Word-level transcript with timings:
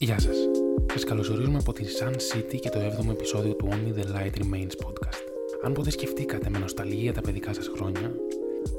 Γεια 0.00 0.18
σας. 0.18 0.36
Σας 0.92 1.04
καλωσορίζουμε 1.04 1.58
από 1.58 1.72
την 1.72 1.86
Sun 1.86 2.12
City 2.12 2.58
και 2.60 2.68
το 2.68 2.78
7ο 2.78 3.10
επεισόδιο 3.10 3.54
του 3.54 3.68
Only 3.70 3.98
the 3.98 4.04
Light 4.04 4.42
Remains 4.42 4.86
podcast. 4.86 5.22
Αν 5.62 5.72
ποτέ 5.72 5.90
σκεφτήκατε 5.90 6.50
με 6.50 6.58
νοσταλγία 6.58 7.12
τα 7.12 7.20
παιδικά 7.20 7.54
σας 7.54 7.68
χρόνια, 7.68 8.14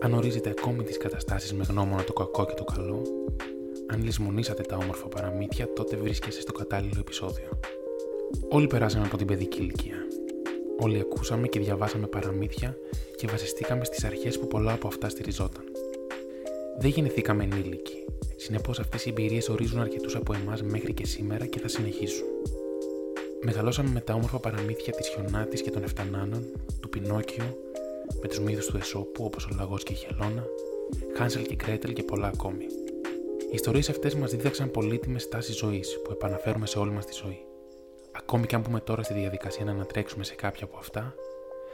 αν 0.02 0.14
ορίζετε 0.14 0.50
ακόμη 0.50 0.84
τις 0.84 0.98
καταστάσεις 0.98 1.54
με 1.54 1.64
γνώμονα 1.70 2.04
το 2.04 2.14
κακό 2.14 2.46
και 2.46 2.54
το 2.54 2.64
καλό, 2.64 3.02
αν 3.88 4.04
λησμονήσατε 4.04 4.64
τα 4.64 4.78
όμορφα 4.78 5.08
παραμύθια, 5.08 5.74
τότε 5.74 5.96
βρίσκεστε 5.96 6.42
στο 6.42 6.52
κατάλληλο 6.52 6.98
επεισόδιο. 7.00 7.50
Όλοι 8.50 8.68
περάσαμε 8.68 9.06
από 9.06 9.18
την 9.18 9.28
παιδική 9.28 9.60
ηλικία. 9.62 9.98
Όλοι 10.80 11.00
ακούσαμε 11.00 11.48
και 11.48 11.60
διαβάσαμε 11.60 12.08
παραμύθια 12.08 12.78
και 13.16 13.28
βασιστήκαμε 13.28 13.86
στις 13.86 14.04
αρχές 14.04 14.40
που 14.40 14.48
πολλά 14.48 14.74
από 14.74 14.88
αυτά 14.88 15.10
στηριζόταν. 15.10 15.64
Δεν 16.82 16.90
γεννηθήκαμε 16.90 17.44
ενήλικοι. 17.44 18.06
Συνεπώς, 18.36 18.80
αυτές 18.80 19.06
οι 19.06 19.10
εμπειρίες 19.10 19.50
ορίζουν 19.50 19.80
αρκετούς 19.80 20.16
από 20.16 20.34
εμάς 20.34 20.64
μέχρι 20.64 20.94
και 20.94 21.06
σήμερα 21.06 21.46
και 21.46 21.60
θα 21.60 21.68
συνεχίσουν. 21.68 22.28
Μεγαλώσαμε 23.42 23.90
με 23.90 24.02
τα 24.02 24.14
όμορφα 24.14 24.40
παραμύθια 24.40 24.94
της 24.94 25.08
Χιονάτης 25.08 25.62
και 25.62 25.72
των 25.72 25.84
Εφτανάνων, 25.84 26.46
του 26.80 26.90
Πινόκιο, 26.90 27.58
με 28.22 28.28
τους 28.28 28.40
μύθους 28.40 28.66
του 28.66 28.78
Εσώπου 28.78 29.24
όπως 29.24 29.46
ο 29.46 29.50
Λαγός 29.58 29.84
και 29.84 29.94
η 29.94 29.96
Χελώνα, 29.96 30.46
Χάνσελ 31.16 31.46
και 31.46 31.56
Κρέτελ 31.56 31.94
και 31.94 32.04
πολλά 32.04 32.28
ακόμη. 32.28 32.64
Οι 33.42 33.54
ιστορίες 33.54 33.90
αυτές 33.90 34.16
μας 34.16 34.32
δίδαξαν 34.32 34.72
πολύτιμες 34.72 35.30
τάσεις 35.30 35.58
ζωής 35.58 36.02
που 36.04 36.12
επαναφέρουμε 36.12 36.66
σε 36.66 36.80
όλη 36.80 36.92
μας 36.92 37.06
τη 37.06 37.14
ζωή. 37.24 37.40
Ακόμη 38.12 38.46
και 38.46 38.56
αν 38.56 38.62
πούμε 38.62 38.80
τώρα 38.80 39.04
στη 39.04 39.14
διαδικασία 39.14 39.66
να 39.66 39.72
ανατρέξουμε 39.72 40.24
σε 40.24 40.36
κάποια 40.36 40.66
από 40.66 40.78
αυτά, 40.78 41.16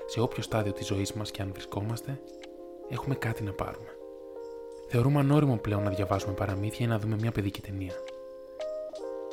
σε 0.05 0.19
όποιο 0.19 0.43
στάδιο 0.43 0.71
της 0.71 0.87
ζωής 0.87 1.13
μας 1.13 1.31
και 1.31 1.41
αν 1.41 1.49
βρισκόμαστε, 1.51 2.19
έχουμε 2.89 3.15
κάτι 3.15 3.43
να 3.43 3.51
πάρουμε. 3.51 3.89
Θεωρούμε 4.87 5.19
ανώριμο 5.19 5.57
πλέον 5.57 5.83
να 5.83 5.89
διαβάσουμε 5.89 6.33
παραμύθια 6.33 6.85
ή 6.85 6.89
να 6.89 6.99
δούμε 6.99 7.15
μια 7.15 7.31
παιδική 7.31 7.61
ταινία. 7.61 7.93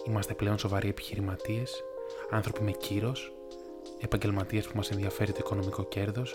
Είμαστε 0.06 0.34
πλέον 0.34 0.58
σοβαροί 0.58 0.88
επιχειρηματίες, 0.88 1.84
άνθρωποι 2.30 2.62
με 2.62 2.70
κύρος, 2.70 3.32
επαγγελματίες 4.00 4.66
που 4.66 4.76
μας 4.76 4.90
ενδιαφέρει 4.90 5.32
το 5.32 5.38
οικονομικό 5.40 5.84
κέρδος 5.84 6.34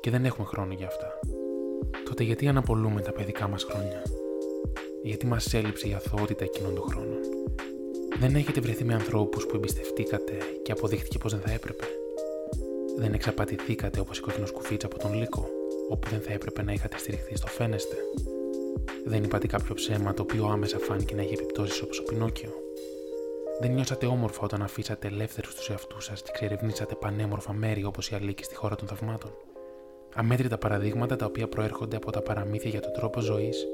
και 0.00 0.10
δεν 0.10 0.24
έχουμε 0.24 0.46
χρόνο 0.46 0.72
για 0.72 0.86
αυτά. 0.86 1.20
Τότε 2.04 2.22
γιατί 2.22 2.48
αναπολούμε 2.48 3.00
τα 3.00 3.12
παιδικά 3.12 3.48
μας 3.48 3.64
χρόνια, 3.64 4.02
γιατί 5.02 5.26
μας 5.26 5.54
έλειψε 5.54 5.88
η 5.88 5.94
αθωότητα 5.94 6.44
εκείνων 6.44 6.74
των 6.74 6.84
χρόνων. 6.90 7.18
Δεν 8.18 8.34
έχετε 8.34 8.60
βρεθεί 8.60 8.84
με 8.84 8.94
ανθρώπους 8.94 9.46
που 9.46 9.56
εμπιστευτήκατε 9.56 10.38
και 10.62 10.72
αποδείχτηκε 10.72 11.18
πως 11.18 11.32
δεν 11.32 11.40
θα 11.40 11.52
έπρεπε; 11.52 11.84
Δεν 12.96 13.12
εξαπατηθήκατε 13.12 14.00
όπως 14.00 14.18
η 14.18 14.20
κοκκινοσκουφίτσα 14.20 14.86
από 14.86 14.98
τον 14.98 15.14
Λύκο, 15.14 15.48
όπου 15.88 16.08
δεν 16.08 16.20
θα 16.20 16.32
έπρεπε 16.32 16.62
να 16.62 16.72
είχατε 16.72 16.98
στηριχθεί 16.98 17.36
στο 17.36 17.46
φαίνεστε; 17.46 17.96
Δεν 19.08 19.24
είπατε 19.24 19.46
κάποιο 19.46 19.74
ψέμα 19.74 20.14
το 20.14 20.22
οποίο 20.22 20.46
άμεσα 20.46 20.78
φάνηκε 20.78 21.14
να 21.14 21.22
έχει 21.22 21.32
επιπτώσεις 21.32 21.82
όπως 21.82 21.98
ο 21.98 22.02
Πινόκιο; 22.02 22.50
Δεν 23.60 23.72
νιώσατε 23.72 24.06
όμορφα 24.06 24.40
όταν 24.42 24.62
αφήσατε 24.62 25.06
ελεύθερους 25.06 25.54
τους 25.54 25.70
εαυτούς 25.70 26.04
σας 26.04 26.22
και 26.22 26.30
ξερευνήσατε 26.32 26.94
πανέμορφα 26.94 27.52
μέρη 27.52 27.84
όπως 27.84 28.10
η 28.10 28.14
Αλίκη 28.14 28.44
στη 28.44 28.54
χώρα 28.54 28.76
των 28.76 28.88
θαυμάτων; 28.88 29.30
Αμέτρητα 30.14 30.58
παραδείγματα 30.58 31.16
τα 31.16 31.26
οποία 31.26 31.48
προέρχονται 31.48 31.96
από 31.96 32.10
τα 32.10 32.20
παραμύθια 32.22 32.70
για 32.70 32.80
τον 32.80 32.92
τρόπο 32.92 33.20
ζωής, 33.20 33.66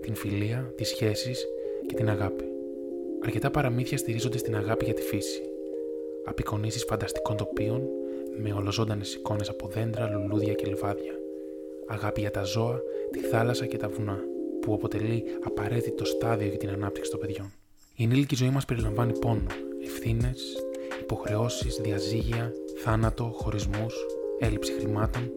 την 0.00 0.14
φιλία, 0.14 0.72
τις 0.76 0.88
σχέσεις 0.88 1.46
και 1.86 1.94
την 1.94 2.08
αγάπη. 2.08 2.44
Αρκετά 3.24 3.50
παραμύθια 3.50 3.98
στηρίζονται 3.98 4.38
στην 4.38 4.56
αγάπη 4.56 4.84
για 4.84 4.94
τη 4.94 5.02
φύση. 5.02 5.42
Απεικονίσεις 6.24 6.84
φανταστικών 6.84 7.36
τοπίων 7.36 7.82
με 8.42 8.52
ολοζώντανες 8.52 9.14
εικόνες 9.14 9.48
από 9.48 9.68
δέντρα, 9.68 10.08
λουλούδια 10.08 10.52
και 10.52 10.66
λιβάδια. 10.66 11.12
Αγάπη 11.86 12.20
για 12.20 12.30
τα 12.30 12.42
ζώα, 12.42 12.80
τη 13.10 13.18
θάλασσα 13.18 13.66
και 13.66 13.76
τα 13.76 13.88
βουνά, 13.88 14.24
που 14.70 14.76
αποτελεί 14.76 15.24
απαραίτητο 15.44 16.04
στάδιο 16.04 16.48
για 16.48 16.58
την 16.58 16.68
ανάπτυξη 16.68 17.10
των 17.10 17.20
παιδιών. 17.20 17.52
Η 17.94 18.02
ενήλικη 18.02 18.34
ζωή 18.34 18.50
μας 18.50 18.64
περιλαμβάνει 18.64 19.18
πόνο, 19.18 19.46
ευθύνες, 19.84 20.56
υποχρεώσεις, 21.00 21.76
διαζύγια, 21.76 22.52
θάνατο, 22.82 23.30
χωρισμούς, 23.34 23.94
έλλειψη 24.38 24.72
χρημάτων. 24.72 25.30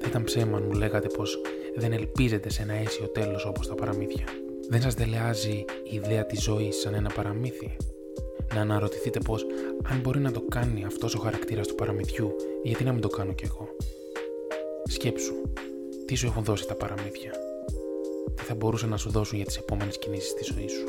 Θα 0.00 0.08
ήταν 0.08 0.24
ψέμα 0.24 0.56
αν 0.56 0.62
μου 0.62 0.72
λέγατε 0.72 1.08
πως 1.08 1.40
δεν 1.76 1.92
ελπίζετε 1.92 2.50
σε 2.50 2.62
ένα 2.62 2.72
αίσιο 2.72 3.08
τέλος 3.08 3.46
όπως 3.46 3.66
τα 3.66 3.74
παραμύθια. 3.74 4.24
Δεν 4.68 4.80
σας 4.80 4.94
δελεάζει 4.94 5.64
η 5.90 5.94
ιδέα 5.94 6.26
της 6.26 6.42
ζωής 6.42 6.76
σαν 6.76 6.94
ένα 6.94 7.10
παραμύθι; 7.14 7.76
Να 8.54 8.60
αναρωτηθείτε 8.60 9.20
πως 9.20 9.46
αν 9.82 10.00
μπορεί 10.00 10.20
να 10.20 10.32
το 10.32 10.40
κάνει 10.48 10.84
αυτός 10.84 11.14
ο 11.14 11.18
χαρακτήρας 11.18 11.66
του 11.66 11.74
παραμυθιού, 11.74 12.34
γιατί 12.62 12.84
να 12.84 12.92
μην 12.92 13.00
το 13.00 13.08
κάνω 13.08 13.32
κι 13.32 13.44
εγώ; 13.44 13.68
Σκέψου, 14.84 15.34
τι 16.04 16.14
σου 16.14 16.26
έχουν 16.26 16.44
δώσει 16.44 16.66
τα 16.66 16.74
παραμύθια; 16.74 17.47
Τι 18.38 18.44
θα 18.44 18.54
μπορούσε 18.54 18.86
να 18.86 18.96
σου 18.96 19.10
δώσουν 19.10 19.36
για 19.36 19.46
τις 19.46 19.56
επόμενες 19.56 19.98
κινήσεις 19.98 20.34
τη 20.34 20.44
ζωή 20.52 20.68
σου. 20.68 20.86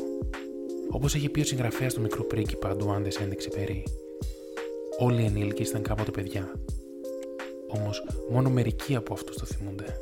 Όπως 0.90 1.14
έχει 1.14 1.28
πει 1.28 1.40
ο 1.40 1.44
συγγραφέας 1.44 1.94
του 1.94 2.00
μικρού 2.00 2.26
πρίγκιπα 2.26 2.76
Ντουάντες 2.76 3.16
Έντεξε 3.16 3.48
Περί, 3.48 3.82
όλοι 4.98 5.22
οι 5.22 5.24
ενήλικε 5.24 5.62
ήταν 5.62 5.82
κάποτε 5.82 6.10
παιδιά. 6.10 6.52
Όμως 7.68 8.04
μόνο 8.30 8.50
μερικοί 8.50 8.96
από 8.96 9.12
αυτούς 9.12 9.36
το 9.36 9.44
θυμούνται. 9.44 10.00